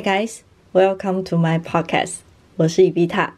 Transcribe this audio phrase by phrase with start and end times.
[0.00, 0.38] Hey guys,
[0.72, 2.20] welcome to my podcast。
[2.56, 3.34] 我是伊比塔，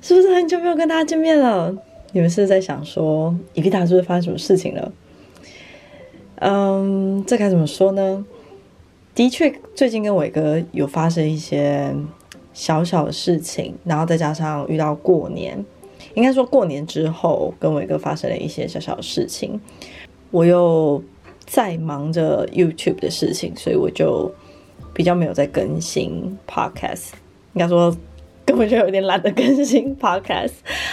[0.00, 1.76] 是不是很久没有跟大家见面了？
[2.12, 4.92] 你们是是在想说伊比塔是不是发生什么事情了？
[6.36, 8.24] 嗯，这该怎么说呢？
[9.16, 11.92] 的确，最近跟伟哥有发生一些
[12.54, 15.58] 小小的事情，然后再加上遇到过年，
[16.14, 19.60] 应该说过年之后跟伟哥发生了一些小小的事情，
[20.30, 21.02] 我又
[21.46, 24.32] 在忙着 YouTube 的事情，所以我就。
[24.96, 27.10] 比较没有在更新 podcast，
[27.52, 27.94] 应该说
[28.46, 30.52] 根本就有点懒得更新 podcast，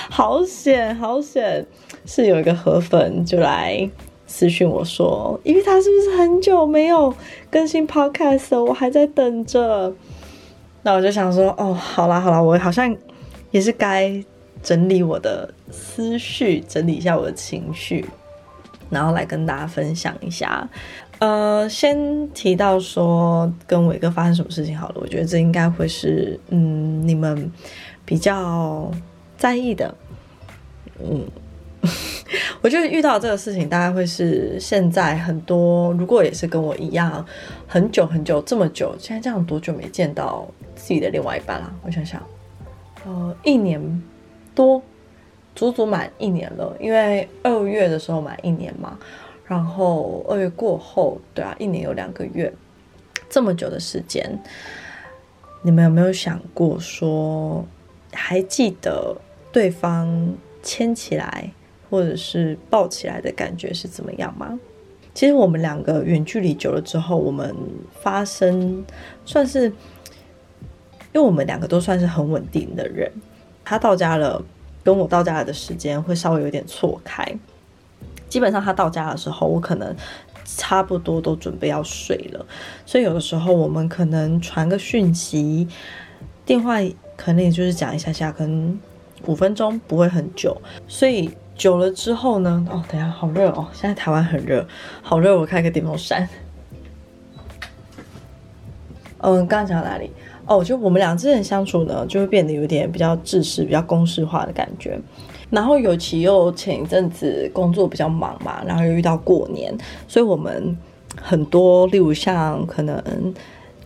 [0.09, 1.65] 好险好险！
[2.05, 3.89] 是有一个河粉就来
[4.27, 7.15] 私讯我说，因为他是不是很久没有
[7.49, 8.61] 更新 podcast？
[8.61, 9.93] 我还在等着。
[10.81, 12.93] 那我就想说，哦，好啦好啦，我好像
[13.51, 14.21] 也是该
[14.61, 18.05] 整理我的思绪，整理一下我的情绪，
[18.89, 20.69] 然后来跟大家分享一下。
[21.19, 27.49] 呃，先提到说跟伟哥发生什么事情好了，我觉得这应该会是嗯你们
[28.03, 28.91] 比较
[29.37, 29.95] 在意的。
[30.99, 31.25] 嗯，
[32.61, 37.25] 我觉得遇到这个事情，大概会是现在很多如果也是跟我一样
[37.67, 41.73] 很久很久这么久，现在这样多久没见到自己的另外一半了？
[41.83, 42.21] 我想想，
[43.05, 44.03] 呃，一年
[44.53, 44.81] 多，
[45.55, 48.99] 足足满一年了，因为二月的时候满一年嘛。
[49.45, 52.51] 然后二月过后，对啊，一年有两个月，
[53.29, 54.39] 这么久的时间，
[55.61, 57.65] 你们有没有想过说，
[58.13, 59.15] 还记得
[59.51, 61.51] 对方牵起来
[61.89, 64.59] 或者是抱起来的感觉是怎么样吗？
[65.13, 67.55] 其实我们两个远距离久了之后，我们
[68.01, 68.83] 发生
[69.25, 69.75] 算是，因
[71.13, 73.11] 为我们两个都算是很稳定的人，
[73.63, 74.43] 他到家了，
[74.83, 77.23] 跟我到家的时间会稍微有点错开。
[78.33, 79.95] 基本上他到家的时候，我可能
[80.43, 82.43] 差不多都准备要睡了，
[82.83, 85.67] 所以有的时候我们可能传个讯息，
[86.43, 86.79] 电话
[87.15, 88.79] 可能也就是讲一下下，可能
[89.27, 90.59] 五分钟不会很久。
[90.87, 94.67] 所以久了之后呢，哦，等下好热哦，现在台湾很热，
[95.03, 96.27] 好热，我开个电风扇。
[99.19, 100.09] 嗯，刚刚讲到哪里？
[100.47, 104.99] 哦，就我们俩之间相处呢，就会变得有点比较制式、比较公式化的感觉。
[105.53, 109.71] 然后尤其又前一阵子工作比较忙嘛，然后又遇到过年，
[110.07, 110.75] 所以我们
[111.21, 112.99] 很多，例如像可能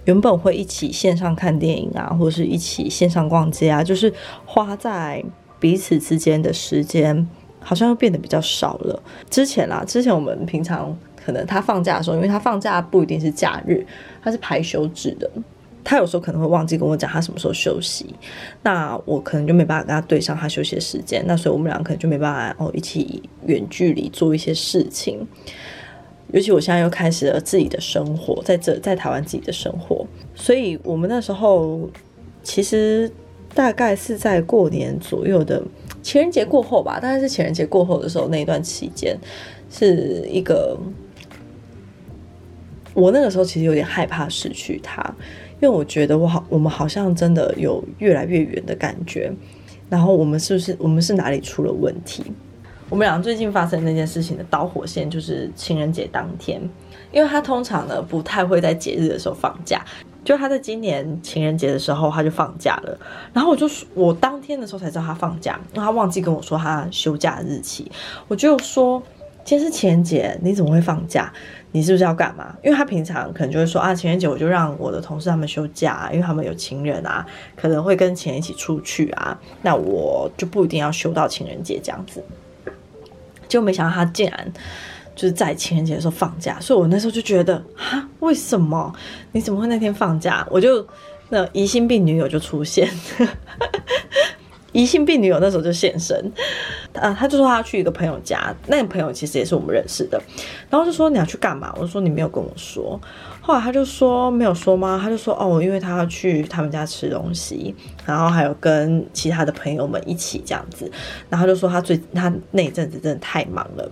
[0.06, 4.14] 原本会一起线上看电影啊，或者是一起线上逛街啊，就是
[4.46, 5.22] 花在
[5.60, 7.28] 彼此之间的时间，
[7.60, 9.04] 好像又变得比较少了。
[9.30, 13.86] 之前啦，之前我们平常可能他放假的时候，因为他放假不一定是假日，
[14.24, 15.30] 他是排休制的。
[15.90, 18.14] 他有时候可能会忘记跟我讲他什么时候休息，
[18.62, 25.26] 那我可能就没办法跟他对上他休息的时间，那所以我们两个可能就没办法哦一起远距离做一些事情。
[26.34, 30.06] 尤其我现在又开始了自己的生活，在这在台湾自己的生活，
[30.36, 31.90] 所以我们那时候
[32.44, 33.10] 其实
[33.56, 35.64] 大概是在过年左右的
[36.02, 39.18] 情人节过后吧，大概是情人节过后的时候那一段期间，
[39.72, 40.78] 是一个
[42.94, 45.16] 我那个时候其实有点害怕失去他。
[45.60, 49.32] 因为我觉得我好，我们好像真的有越来越远的感觉。
[49.90, 52.24] 然后我们是不是我们是哪里出了问题？
[52.90, 56.62] 我们俩最近发生那件事情的导火线就是情人节当天，
[57.12, 59.82] 因为他通常呢不太会在节日的时候放假，
[60.24, 62.98] 就他在今年情人节的时候他就放假了。
[63.34, 67.90] 然后我就我当天的时候才知道他放假，因为他忘记跟我说他休假日期。
[68.28, 69.02] 我就说
[69.44, 71.32] 今天是情人节，你怎么会放假？
[71.72, 72.56] 你是不是要干嘛？
[72.64, 82.24] 因为他平常可能就会说啊，情人节我就让我的同事他们休假，因为他们有情人啊，可能会跟情人一起出去啊，那我就不一定要休到情人节这样子。
[83.48, 84.54] 就没想到他竟然
[85.16, 88.94] 就是在情人节的时候放假，所以我那时候就觉得啊，为什么
[89.32, 90.46] 你怎么会那天放假？
[90.50, 90.86] 我就
[91.30, 92.90] 那疑心病女友就出现。
[94.74, 96.32] 疑心病女友那时候就现身，
[96.94, 100.22] 呃，他就说他要去一个朋友家，那个朋友其实也是我们认识的，
[100.70, 101.74] 然后就说你要去干嘛？
[101.78, 103.00] 我就说你没有跟我说，
[103.42, 105.00] 后来他就说没有说吗？
[105.02, 107.74] 他就说哦，因为他要去他们家吃东西，
[108.06, 110.92] 然后还有跟其他的朋友们一起这样子，
[111.30, 113.90] 然后就说他最他那一阵子真的太忙了。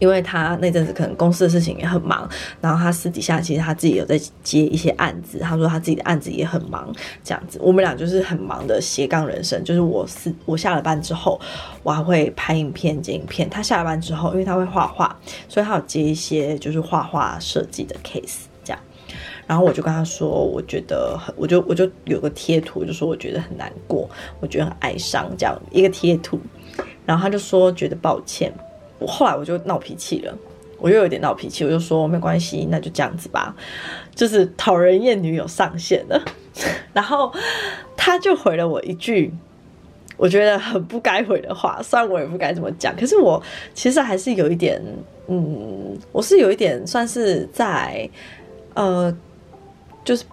[0.00, 2.28] 因为他那阵子可能公司的事情也很忙，
[2.60, 6.92] 然后他私底下其实他自己有在接一些案子，他说他自己的案子也很忙，
[7.22, 11.38] 这样子，我们俩就是很忙的斜杠人生，就是我是我下了班之后，
[11.82, 15.14] 我还会拍影片剪影片，他下了班之后，因为他会画画，
[15.48, 18.80] 所以他有接一些就是画画设计的 case 这样，
[19.46, 24.08] 然后我就跟他说，我觉得很，我就我就有个贴图，就说我觉得很难过，
[24.40, 26.40] 我觉得很哀伤这样一个贴图，
[27.04, 28.50] 然后他就说觉得抱歉。
[29.00, 30.32] 我后来我就闹脾气了，
[30.78, 33.56] 我又有点闹脾气，我就说没关系，那就这样子吧，
[34.14, 36.22] 就是讨人厌女友上线了。
[36.92, 37.32] 然后
[37.96, 39.32] 他就回了我一句，
[40.16, 43.42] 我觉得很不该回的话，虽然我也不该这么讲，可是我
[43.72, 44.80] 其实还是有一点，
[45.28, 48.08] 嗯，我是有一点算是在，
[48.74, 49.16] 呃，
[50.04, 50.24] 就是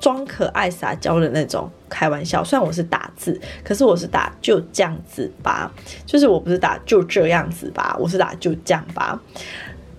[0.00, 2.44] 装可爱撒娇的那种开玩笑。
[2.44, 5.72] 虽然我是打字，可是我是打就这样子吧，
[6.04, 9.20] 就是我不是打就这样子吧，我是打就这样吧。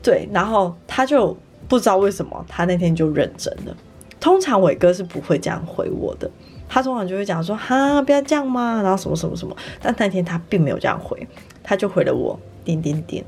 [0.01, 1.35] 对，然后他就
[1.67, 3.75] 不知道为什么，他那天就认真了。
[4.19, 6.29] 通常伟哥是不会这样回我的，
[6.67, 9.55] 他通常就会讲说哈不要这样嘛，然后什么什么什么。
[9.81, 11.27] 但那天他并没有这样回，
[11.63, 13.23] 他就回了我点点点，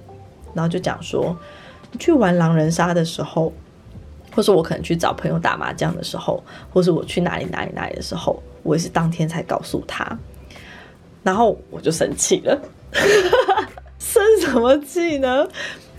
[0.53, 1.37] 然后就讲说
[1.99, 3.53] 去玩狼人杀的时候，
[4.39, 6.41] 或是我可能去找朋友打麻将的时候，
[6.71, 10.17] 或是我去哪里哪里哪里的时候，我也是当天才告诉他，
[11.23, 12.57] 然后我就生气了，
[13.99, 15.45] 生什么气呢？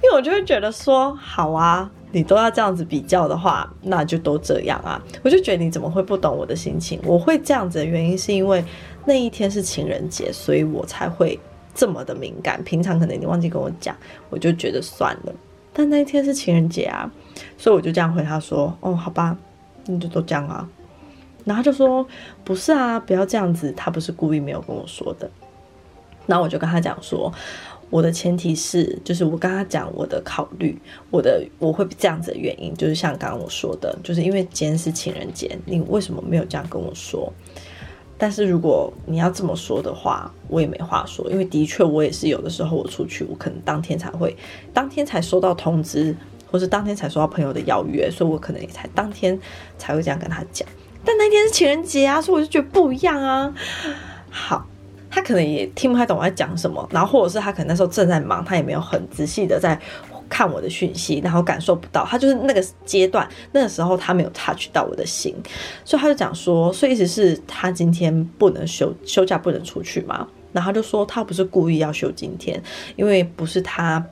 [0.02, 1.90] 因为我就会觉得说好啊。
[2.12, 4.98] 你都要这样子比较的话，那就都这样啊！
[5.22, 6.98] 我就觉得你怎么会不懂我的心情？
[7.04, 8.64] 我会这样子的原因是因为
[9.04, 11.38] 那一天是情人节，所以我才会
[11.74, 12.64] 这么的敏感。
[12.64, 13.94] 平常可能你忘记跟我讲，
[14.30, 15.32] 我就觉得算了。
[15.72, 17.10] 但那一天是情人节啊，
[17.56, 19.36] 所以我就这样回他说：“哦，好吧，
[19.86, 20.68] 那就都这样啊。”
[21.44, 22.06] 然后他就说
[22.44, 25.30] ：“不是啊，不要这样子，他不是故意没有跟我说的。”
[26.26, 27.32] 然后我就跟他讲说。
[27.88, 30.80] 我的前提是，就是我跟他讲我的考虑，
[31.10, 37.32] 我的我会这样子的原因，就是像刚刚我说的，就是因为今天是情人节，你为什么没有这样跟我说？
[38.20, 44.36] 但是如果你要这么说的话，我也没话说，因为的确我也是有的时候我出去，我可能当天才会，
[44.74, 46.14] 当天才收到通知，
[46.50, 49.36] 或是当天才收到朋友的邀约，所以我可能也才当天
[49.78, 50.68] 才会这样跟他讲。
[51.02, 53.52] 但那天是情人节啊，所以我就觉得不一样啊。
[54.30, 54.66] 好。
[55.12, 59.76] 他可能也听不太懂我在讲什么，然后或者是他可能那时候正在忙，他也没有很仔细的在
[60.30, 65.34] 看我的讯息，然后感受不到，他就是那个阶段，那个时候他没有 touch 到我的心，
[65.84, 72.62] 所以他就讲说，所以意思是他今天不能休休假，不能出去嘛，然后他就说他不是故意要休今天，
[72.96, 74.02] 因为不是他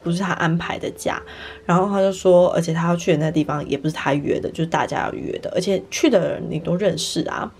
[0.00, 1.20] 不是他安排的假，
[1.66, 7.52] 然后他就说，而且他要去的那个地方也不是他约的，就是大家要约的，而且去的人你都认识啊。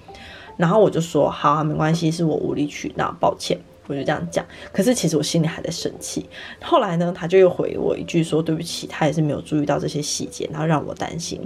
[0.57, 3.57] 然后我就说好啊，没关系，是我无理取闹，抱歉，
[3.89, 4.47] 我就这样讲。
[4.73, 6.29] 可是其实我心里还在生气。
[6.63, 11.41] 后来呢，他就又回我一句说对不起，他也是没有注意到这些细节，然后让我担心。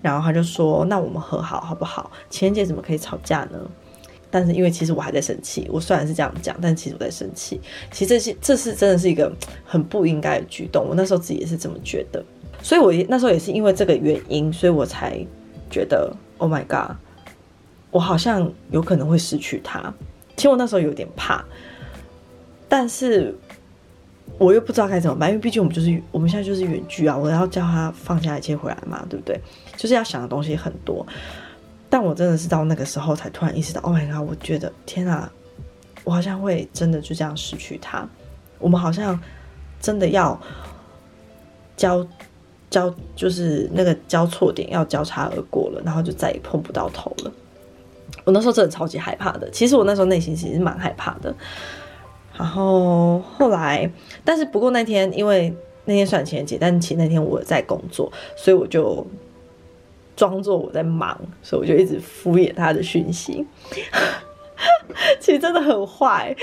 [0.00, 2.10] 然后他就说那我们和好好不好？
[2.30, 3.58] 情人节怎么可以吵架呢？
[4.30, 7.60] 但是因为其实我还在生气，我虽然是这样讲，但其实我在生气。
[7.90, 9.32] 其实这些这是真的是一个
[9.64, 12.22] 很不应该的举动，我那时候自己也是这么觉得。
[12.62, 15.18] 所以我那时候也是因为这个原因，所以我才
[15.70, 16.96] 觉得 Oh my God。
[17.90, 19.94] 我好像有可能会失去他，
[20.36, 21.42] 其实我那时候有点怕，
[22.68, 23.34] 但是
[24.36, 29.40] 我又不知道该怎么办，因为毕竟我们就是我们现在就是远距啊，我要叫他放下一切回来嘛，对不对？
[29.76, 31.06] 就是要想的东西很多，
[31.88, 34.28] 但我真的是到那个时候才突然意识到，Oh my god！
[34.28, 35.32] 我觉得天啊，
[36.04, 38.06] 我好像会真的就这样失去他，
[38.58, 39.18] 我们好像
[39.80, 40.38] 真的要
[41.76, 42.06] 交
[42.70, 47.32] 交，就是那个交错点要交叉而过了，然后就再也碰不到头了。
[48.24, 51.34] 我那时候真的超级害怕的，其实我那时候内心其实蛮害怕的。
[52.38, 53.90] 然后后来，
[54.24, 55.52] 但是不过那天因为
[55.86, 59.04] 那天算情人节，但其实那天我在工作，所以我就
[60.14, 63.44] 装作我在忙，所以我就一直敷衍他的讯息。
[65.20, 66.34] 其实真的很坏。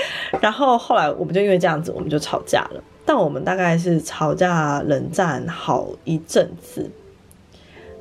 [0.41, 2.83] 然后后来我们就因为这样子，我们就吵架了。
[3.05, 6.89] 但我们大概是吵架冷战好一阵子，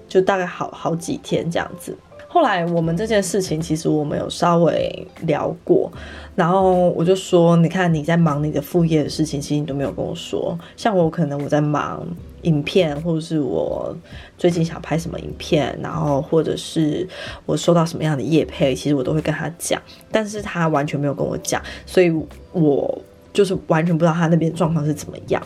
[0.08, 1.96] 就大概好好几天这样子。
[2.34, 5.88] 后来我们这件事情，其实我们有稍微聊过，
[6.34, 10.58] 然后我就说，你看你在忙你的副业的事情，其实你都没有跟我说。
[10.76, 12.04] 像我可能我在忙
[12.42, 13.96] 影片，或者是我
[14.36, 17.08] 最近想拍什么影片，然后或者是
[17.46, 22.12] 我收到什么样的业配，其实我都会跟他讲，但是他完全没有跟我讲，所以
[22.50, 23.00] 我
[23.32, 25.40] 就是完全不知道他那边状况是怎么样，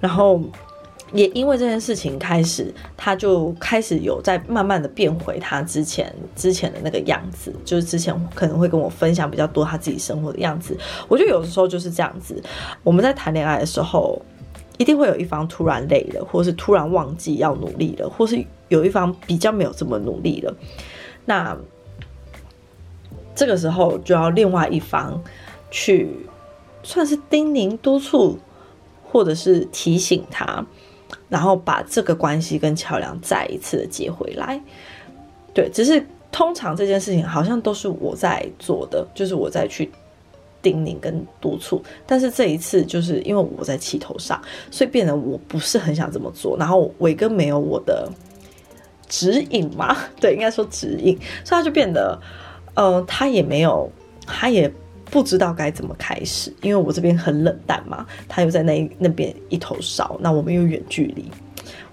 [0.00, 0.38] 然后。
[1.12, 10.76] 也因为这件事情开始，他就开始有在慢慢的变回他之前之前的那个样子，就是之前可能会跟我分享比较多他自己生活的样子。
[11.08, 12.42] 我觉得有的时候就是这样子，
[12.82, 14.20] 我们在谈恋爱的时候，
[14.76, 20.54] 一定会有一方突然累了，或是突然忘记要努力了，或是有一方比较没有这么努力了。
[21.24, 21.56] 那
[23.34, 25.22] 这个时候就要另外一方
[25.70, 26.08] 去
[26.82, 28.38] 算是叮咛督促，
[29.10, 30.66] 或者是提醒他。
[31.28, 34.60] 然后把这个关系跟桥梁再一次的接回来，
[35.52, 39.90] 对，只是通常这件事情好像都是我在做的，就是我在去
[40.62, 41.82] 叮咛跟督促。
[42.06, 46.56] 但是这一次就是因为我在气头上，所以变得我不是很想这么做。
[46.58, 48.10] 然后伟哥没有我的
[49.08, 52.18] 指引嘛， 对，应该说指引，所以他就变得，
[52.74, 53.90] 呃，他也没有，
[54.26, 54.72] 他也
[55.10, 61.24] 不知道该怎么开始，因为我这边很冷淡嘛，他又在那那边一头烧，那我们又远距离。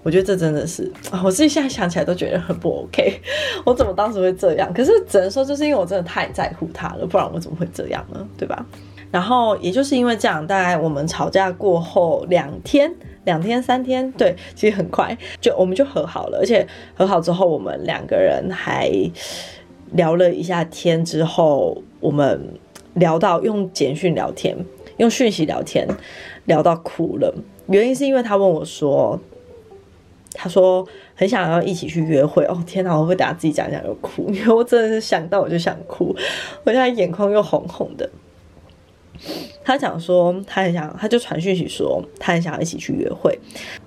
[0.02, 0.90] 我觉得这真的是，
[1.24, 3.20] 我自己现在想起来都觉得很不 OK。
[3.66, 4.72] 我怎么当时会这样？
[4.72, 8.24] 可是只能说，就是因为我真的太在乎他了，不然我怎么会这样呢？
[8.38, 8.64] 对吧？
[9.10, 12.92] 然后也就是因为这样，大概我们吵架过后两天、
[13.24, 16.38] 两天、三天，对，其实很快就我们就和好了。
[16.38, 18.88] 而且和好之后，我们两个人还
[19.92, 22.40] 聊了一下天，之后我们
[22.96, 24.54] 聊到用简讯聊天，
[24.98, 25.88] 用讯息聊天，
[26.44, 27.34] 聊到哭了。
[27.68, 29.18] 原因是因为他问我说。
[30.38, 32.94] 他说很想要一起去约会哦，天哪！
[32.94, 36.14] 我会等下自己讲讲又哭，因为我真的是想到我就想哭，
[36.62, 38.06] 我现在眼眶又红红的。
[39.64, 43.38] 他讲说他很想，他就传讯息说他很想要一起去约会。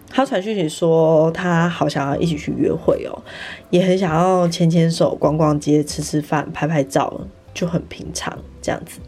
[0.10, 3.22] 他传讯息说他好想要一起去约会哦，
[3.70, 7.22] 也很想要牵牵手、逛逛街、吃吃饭、拍拍照，
[7.54, 9.00] 就很平常这样子。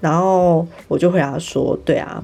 [0.00, 2.22] 然后我就回答说，对啊，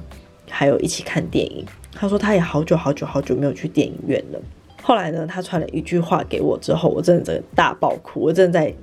[0.49, 1.65] 还有一起看电影。
[1.93, 4.39] 他说他也好久好久好久没有去电影院了。
[4.81, 8.19] 后来呢，他传了一句话给我之后，我真的真的大爆哭。
[8.19, 8.73] 我真的在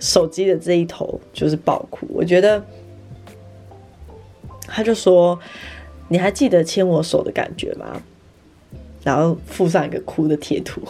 [0.00, 2.06] 手机的这一头就是爆哭。
[2.10, 2.62] 我觉得
[4.66, 5.38] 他就说
[6.08, 8.02] ：“你还记得牵我手的感觉吗？”
[9.04, 10.80] 然后附上一个哭的贴图。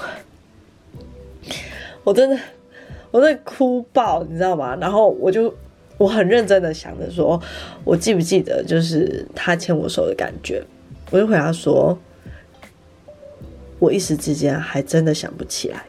[2.04, 2.38] 我真的，
[3.14, 4.76] 我在哭爆，你知道吗？
[4.80, 5.54] 然后我就
[5.96, 7.40] 我很认真的想着说，
[7.84, 10.60] 我记不记得就是他牵我手的感觉。
[11.12, 11.96] 我就回答说
[13.78, 15.84] ：“我一时之间还真的想不起来。”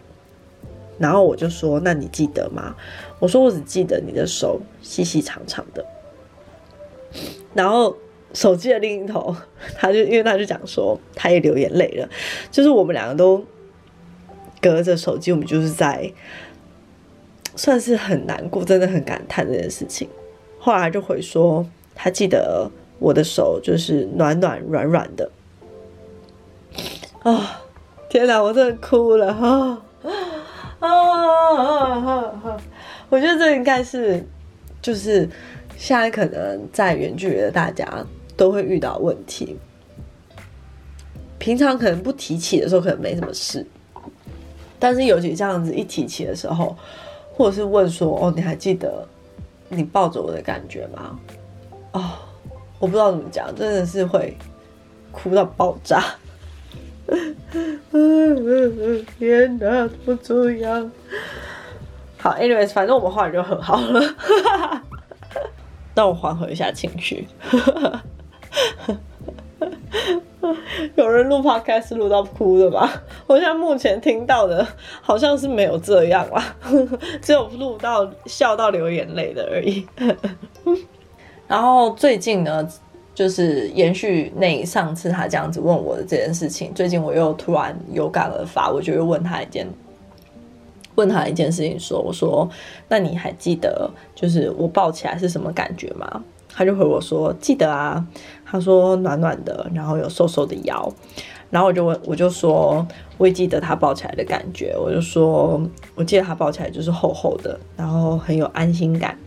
[1.00, 2.76] 然后我就说：“那你记得吗？”
[3.18, 5.84] 我说：“我只记得你的手细细长长的。”
[7.56, 7.98] 然后
[8.36, 9.36] 手机的另一头，
[9.74, 12.08] 他就因为他就讲说他也流眼泪了，
[12.52, 13.44] 就是我们两个都
[14.62, 16.14] 隔着手机，我们就是在
[17.56, 20.08] 算是很难过，真的很感叹这件事情。
[20.60, 22.72] 后来就回说他记得。
[22.98, 25.30] 我的手就是暖暖软软的
[27.24, 27.62] 啊！
[28.08, 29.84] 天哪，我真的哭了啊
[30.80, 32.58] 啊啊！
[33.10, 34.26] 我觉得这应该是
[34.82, 35.30] 就是
[35.76, 37.86] 现在可能在远距离的大家
[38.38, 39.58] 都会遇到问题。
[41.38, 43.68] 平常可能不提起的时候，可能没什么事，
[44.80, 46.74] 但是尤其这样子一提起的时候，
[47.36, 49.08] 或者是问说：“哦，你还记得
[49.70, 51.20] 你抱着我的感觉吗？”
[51.94, 52.12] 哦。
[52.78, 54.38] 我不知道怎么讲，真的是会
[55.10, 56.04] 哭到爆炸。
[59.18, 60.92] 天哪，怎么这样？
[62.18, 64.02] 好，anyways，反正我们后来就很好了。
[65.96, 67.26] 让我缓和一下情绪。
[70.96, 72.90] 有人录 podcast 录到哭的吗？
[73.28, 74.66] 我现在目前听到的
[75.02, 76.56] 好像是没有这样啦，
[77.22, 79.86] 只有录到笑到流眼泪的而已。
[81.48, 82.68] 然后最近呢，
[83.14, 89.68] 就是延续那上次他这样子问我的这件事情，最近我又突然有感而发，我就又问他一件，
[90.96, 92.50] 问他一件事情，说我说
[92.88, 96.24] 那你还记得就是我抱起来是什么感觉吗？
[96.56, 98.04] 他就回我说记得啊，
[98.46, 100.90] 他说暖暖的，然后有瘦瘦的腰，
[101.50, 105.62] 然后我就问我就说我也记得他抱起来的感觉，我就说
[105.96, 109.18] 我记得他抱起来就是厚厚的，然后很有安心感。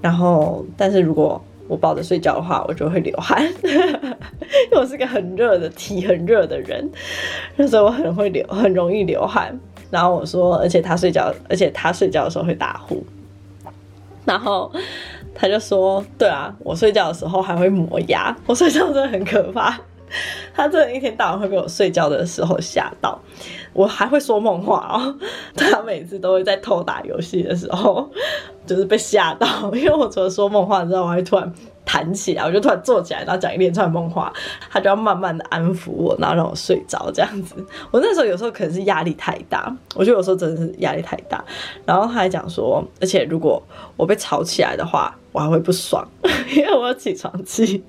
[0.00, 6.88] 然后，但是如果我抱着睡觉的话，我就会流汗， 因为我是个很热的体很热的人，
[7.68, 9.58] 所以我很会流，很容易流汗。
[9.90, 13.04] 然后我说，而且他睡觉，而且他睡觉的时候会打呼。
[14.24, 14.70] 然后
[15.36, 19.78] 他就说：“对啊，我睡觉的时候还会磨牙，我睡觉真的很可怕。
[20.54, 23.20] ”他真的一天到晚会被我睡觉的时候吓到，
[23.72, 25.14] 我还会说梦话哦。
[25.56, 28.08] 他每次都会在偷打游戏的时候，
[28.64, 31.52] 就是被吓到，因为我除了说梦话之外，我还突然
[31.84, 34.32] 弹起来，我就突然坐起来，然后讲一连串梦话，
[34.70, 37.56] 他就要慢慢的安抚我，然后让我睡着这样子。
[37.90, 41.44] 我那时候有时候可能是压力太大，我觉得有时候真的是压力太大。
[41.84, 43.60] 然后他还讲说，而且如果
[43.96, 46.02] 我被吵起来的话，我还会不爽，
[46.56, 47.84] 因为我有起床气。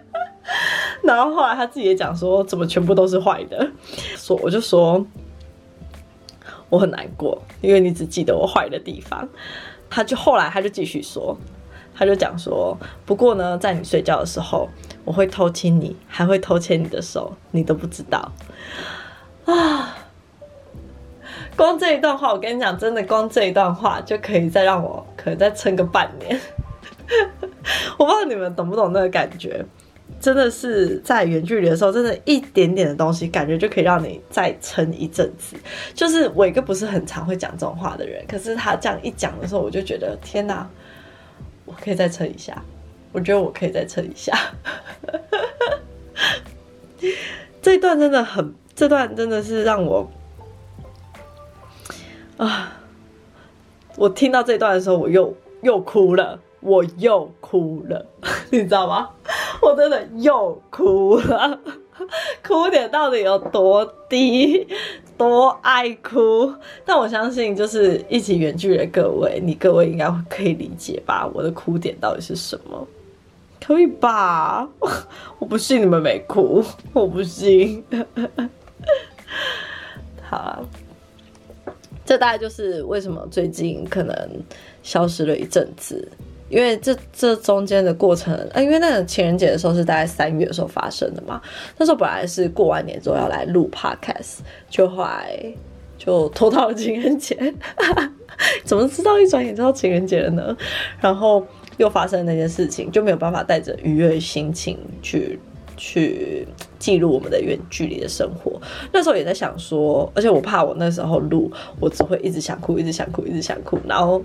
[1.02, 3.66] 然后后来他自己也讲说，怎么全部都是坏的？
[4.18, 5.02] 说我就说
[6.68, 9.26] 我很难过，因为你只记得我坏的地方。
[9.88, 11.34] 他就后来他就继续说，
[11.94, 14.68] 他就讲说，不过呢，在你睡觉的时候，
[15.06, 18.30] 我会偷亲你，还会偷牵你的手，你都不知道
[19.46, 19.96] 啊。
[21.58, 26.40] 光这一段话，我跟你讲，真的光这一段话就可以再让我可能再撑个半年。
[27.98, 29.66] 我不知道你们懂不懂那个感觉。
[30.20, 35.56] 真的是在远距离的时候，真的一点点的东西，感觉就可以让你再撑一阵子。
[35.94, 40.68] 就是我一个不是很常会讲这种话的人，可是他这样一讲的时候，我就觉得天哪，
[41.64, 42.62] 我可以再撑一下。
[43.12, 44.32] 我觉得我可以再撑一下。
[47.60, 50.08] 这段真的很，这段真的是让我
[52.38, 52.72] 啊，
[53.96, 56.40] 我听到这段的时候，我又又哭了。
[56.60, 58.04] 我又哭了，
[58.50, 59.08] 你知道吗？
[59.62, 61.56] 我真的又哭了，
[62.44, 64.66] 哭点到底有多低，
[65.16, 66.52] 多爱哭？
[66.84, 71.30] 但我相信，就是一起远距的各位，你各位应该可以理解吧？
[71.32, 72.84] 我的哭点到底是什么？
[73.64, 74.68] 可以吧？
[75.38, 77.84] 我不信你们没哭，我不信。
[80.28, 80.64] 好，
[82.08, 84.16] 这大概就是为什么最近可能
[84.82, 86.08] 消失了一阵子。
[86.48, 91.38] 因为这这中间的过程，啊，因为那个情人节的时候是大概三月的时候发生的嘛，
[91.76, 94.38] 那时候本来是过完年之后要来录 podcast，
[94.70, 95.38] 就后来
[95.98, 97.36] 就拖到了情人节，
[98.64, 100.56] 怎么知道一转眼就到情人节了呢？
[101.02, 101.46] 然后
[101.76, 105.38] 又发生那件事情，就没有办法带着愉悦的心情去
[105.78, 106.46] 去
[106.78, 108.60] 记录我们的远距离的生活。
[108.92, 114.22] 那时候也在想说，而且我怕我那时候录，我只会一直想哭，一直想哭，一直想哭，然后。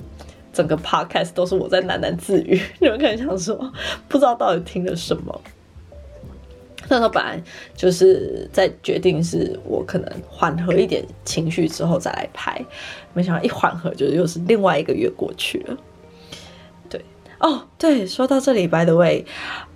[0.56, 3.56] 整个 podcast 都是我在喃喃自语， 你们可能想说
[4.08, 5.42] 不知道到底听了什么。
[6.88, 7.42] 那时候本来
[7.76, 12.64] 就是在决定是我可能缓和一点情绪之后再来拍，
[13.16, 15.76] 没想到一缓和就又是另外一个月过去了。
[16.88, 17.04] 对，
[17.40, 19.26] 哦，对，说到这里，by the way，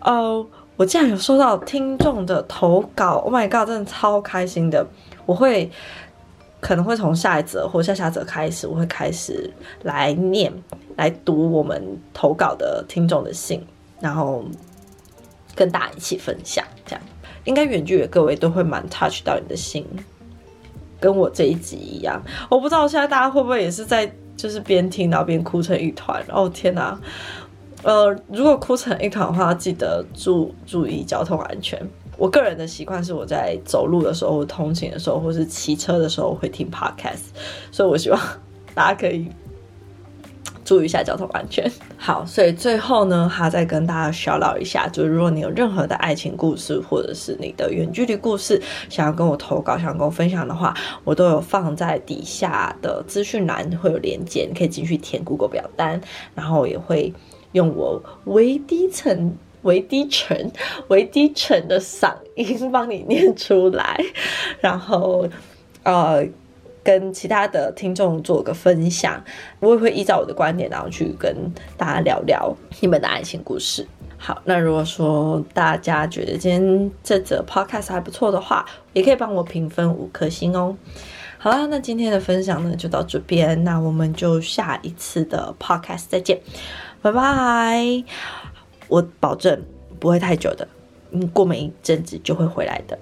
[0.02, 0.46] 哦，
[0.78, 4.88] 我竟然有收到听众的投稿，Oh my god，真的超开心的，
[5.26, 5.70] 我会。
[6.60, 9.54] 可能会从下一则或下下则开始，我会开始
[9.84, 10.52] 来念、
[10.96, 13.64] 来读我们投稿的听众的信，
[14.00, 14.44] 然后
[15.54, 16.66] 跟大家一起分享。
[16.84, 17.02] 这样
[17.44, 19.86] 应该远距的各位都会蛮 touch 到你的心，
[21.00, 22.20] 跟我这一集一样。
[22.50, 26.22] 我不知道现在大家会不会也是在就是边听然后边哭成一团。
[26.30, 27.00] 哦天哪！
[27.88, 31.82] 呃，如果哭成一团的话，记得注注意交通安全。
[32.18, 37.28] 我个人的习惯是，我在走路的时候、通勤的时候，或是骑车的时候会听 podcast，
[37.72, 38.20] 所以我希望
[38.76, 39.30] 大家可以
[40.66, 41.72] 注意一下交通安全。
[41.98, 56.02] 好，所以最后呢，还再跟大家小聊一下，就是如果你有任何的爱情故事，或者是你的远距离故事，想要跟我投稿、想跟我分享的话，我都有放在底下的资讯栏会有连接，你可以进去填 Google 表单，
[56.36, 57.14] 然后也会
[57.54, 59.38] 用我微低沉。
[59.64, 60.50] 为低沉、
[60.88, 64.00] 为低沉的嗓音帮你念出来，
[64.62, 65.28] 然后
[65.84, 66.26] 呃，
[66.84, 69.22] 跟其他的听众做个分享。
[69.60, 71.36] 我也会依照我的观点，然后去跟
[71.76, 73.86] 大家聊聊你们的爱情故事。
[74.18, 80.78] 好，那如果说大家觉得今天这则 podcast 还不错的话，也可以帮我评分五颗星哦。
[81.40, 86.40] 好啦，那今天的分享呢就到这边，那我们就下一次的 podcast 再见，
[87.12, 88.04] 拜拜。
[88.88, 89.62] 我保证
[90.00, 90.68] 不会太久的，
[91.12, 92.98] 嗯，过没一阵子就会回来的。